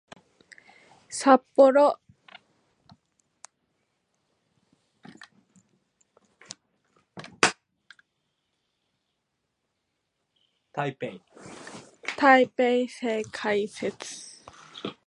[1.11, 1.99] 札幌・
[10.73, 11.19] 台北
[12.87, 14.41] 線開設